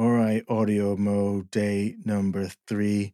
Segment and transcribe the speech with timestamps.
[0.00, 3.12] All right, audio mode day number three.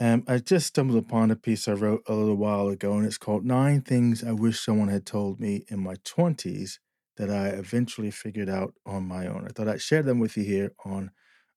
[0.00, 3.16] Um, I just stumbled upon a piece I wrote a little while ago, and it's
[3.16, 6.80] called Nine Things I Wish Someone Had Told Me in My 20s
[7.16, 9.44] That I Eventually Figured Out on My Own.
[9.44, 11.12] I thought I'd share them with you here on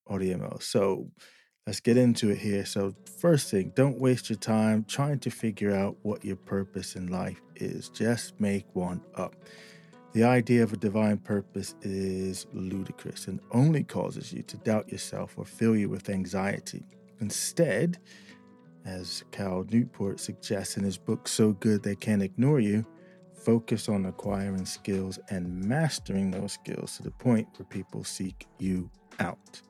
[0.08, 0.62] AudioMO.
[0.62, 1.10] So
[1.66, 2.64] let's get into it here.
[2.64, 7.08] So, first thing, don't waste your time trying to figure out what your purpose in
[7.08, 9.36] life is, just make one up.
[10.14, 15.36] The idea of a divine purpose is ludicrous and only causes you to doubt yourself
[15.38, 16.84] or fill you with anxiety.
[17.20, 18.00] Instead,
[18.86, 22.86] as Cal Newport suggests in his book So Good They Can't Ignore You,
[23.36, 28.89] focus on acquiring skills and mastering those skills to the point where people seek you
[29.20, 29.62] out.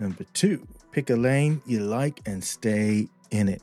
[0.00, 3.62] Number two, pick a lane you like and stay in it.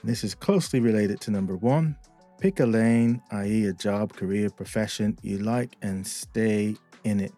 [0.00, 1.96] And this is closely related to number one.
[2.38, 7.32] Pick a lane, i.e., a job, career, profession you like and stay in it.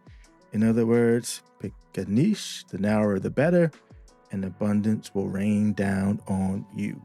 [0.53, 3.71] In other words, pick a niche, the narrower the better,
[4.33, 7.01] and abundance will rain down on you.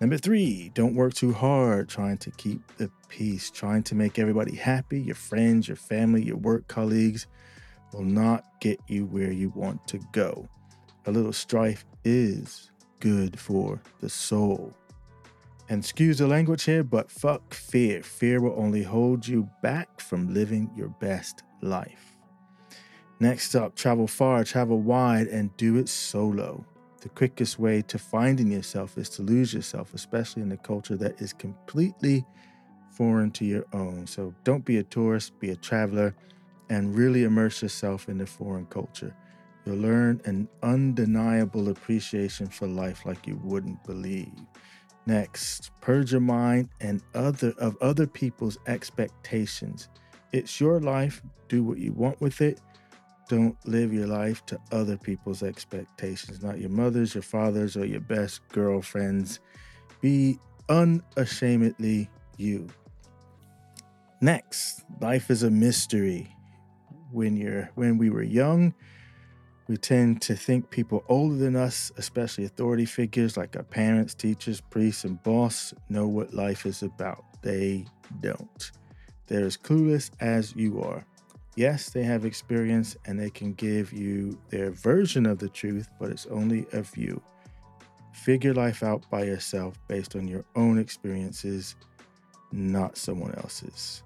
[0.00, 4.54] Number three, don't work too hard trying to keep the peace, trying to make everybody
[4.56, 7.26] happy, your friends, your family, your work colleagues
[7.92, 10.48] will not get you where you want to go.
[11.06, 12.70] A little strife is
[13.00, 14.74] good for the soul.
[15.68, 18.02] And excuse the language here, but fuck fear.
[18.02, 22.16] Fear will only hold you back from living your best life.
[23.18, 26.66] Next up, travel far, travel wide, and do it solo.
[27.00, 31.20] The quickest way to finding yourself is to lose yourself, especially in a culture that
[31.20, 32.24] is completely
[32.90, 34.06] foreign to your own.
[34.06, 36.14] So don't be a tourist, be a traveler,
[36.68, 39.14] and really immerse yourself in the foreign culture.
[39.64, 44.32] You'll learn an undeniable appreciation for life like you wouldn't believe.
[45.06, 49.88] Next, purge your mind and other of other people's expectations.
[50.32, 51.22] It's your life.
[51.48, 52.60] Do what you want with it.
[53.28, 58.00] Don't live your life to other people's expectations, not your mother's, your father's, or your
[58.00, 59.40] best girlfriend's.
[60.00, 60.38] Be
[60.68, 62.68] unashamedly you.
[64.20, 66.34] Next, life is a mystery.
[67.12, 68.74] When you're when we were young,
[69.66, 74.60] we tend to think people older than us, especially authority figures like our parents, teachers,
[74.60, 77.24] priests, and boss, know what life is about.
[77.42, 77.86] They
[78.20, 78.70] don't.
[79.26, 81.04] They're as clueless as you are.
[81.56, 86.10] Yes, they have experience and they can give you their version of the truth, but
[86.10, 87.22] it's only a view.
[88.12, 91.76] Figure life out by yourself based on your own experiences,
[92.52, 94.02] not someone else's.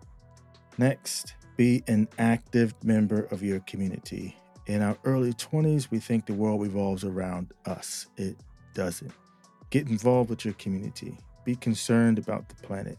[0.76, 4.36] Next, be an active member of your community.
[4.68, 8.06] In our early 20s, we think the world revolves around us.
[8.18, 8.36] It
[8.74, 9.12] doesn't.
[9.70, 11.16] Get involved with your community.
[11.44, 12.98] Be concerned about the planet.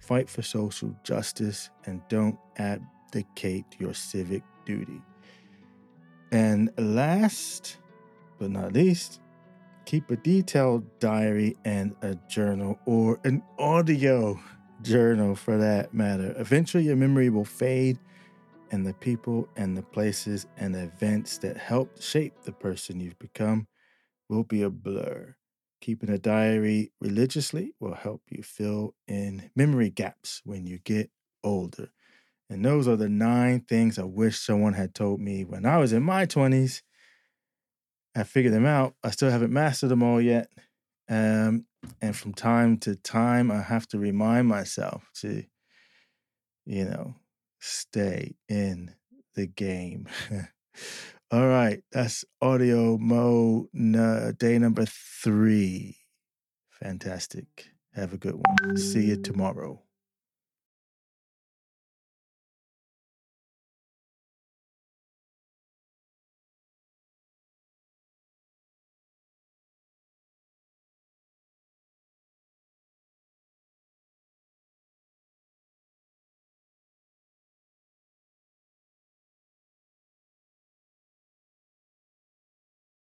[0.00, 5.00] Fight for social justice and don't abdicate your civic duty.
[6.30, 7.78] And last
[8.38, 9.20] but not least,
[9.86, 14.38] keep a detailed diary and a journal or an audio
[14.82, 16.34] journal for that matter.
[16.36, 17.98] Eventually, your memory will fade
[18.70, 23.66] and the people and the places and events that helped shape the person you've become
[24.28, 25.34] will be a blur.
[25.80, 31.10] Keeping a diary religiously will help you fill in memory gaps when you get
[31.44, 31.90] older.
[32.50, 35.92] And those are the nine things I wish someone had told me when I was
[35.92, 36.82] in my 20s.
[38.16, 38.94] I figured them out.
[39.04, 40.50] I still haven't mastered them all yet.
[41.08, 41.66] Um,
[42.00, 45.44] and from time to time, I have to remind myself to,
[46.66, 47.14] you know,
[47.58, 48.94] stay in
[49.34, 50.08] the game.
[51.30, 55.98] All right, that's audio mo uh, day number three.
[56.70, 57.70] Fantastic.
[57.94, 58.76] Have a good one.
[58.76, 59.82] See you tomorrow.